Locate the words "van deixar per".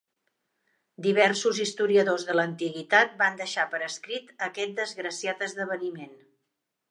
3.21-3.83